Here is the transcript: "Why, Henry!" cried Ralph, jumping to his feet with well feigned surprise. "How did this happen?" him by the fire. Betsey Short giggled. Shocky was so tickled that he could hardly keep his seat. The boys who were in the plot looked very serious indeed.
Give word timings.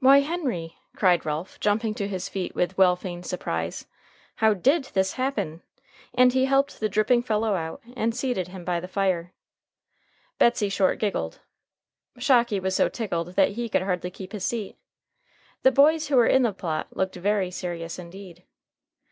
"Why, 0.00 0.18
Henry!" 0.22 0.76
cried 0.96 1.24
Ralph, 1.24 1.60
jumping 1.60 1.94
to 1.94 2.08
his 2.08 2.28
feet 2.28 2.52
with 2.56 2.76
well 2.76 2.96
feigned 2.96 3.26
surprise. 3.26 3.86
"How 4.38 4.54
did 4.54 4.86
this 4.86 5.12
happen?" 5.12 5.62
him 6.12 6.28
by 6.30 6.34
the 6.34 8.90
fire. 8.92 9.32
Betsey 10.38 10.68
Short 10.68 10.98
giggled. 10.98 11.38
Shocky 12.18 12.58
was 12.58 12.74
so 12.74 12.88
tickled 12.88 13.36
that 13.36 13.50
he 13.52 13.68
could 13.68 13.82
hardly 13.82 14.10
keep 14.10 14.32
his 14.32 14.44
seat. 14.44 14.76
The 15.62 15.70
boys 15.70 16.08
who 16.08 16.16
were 16.16 16.26
in 16.26 16.42
the 16.42 16.52
plot 16.52 16.96
looked 16.96 17.14
very 17.14 17.52
serious 17.52 18.00
indeed. 18.00 18.42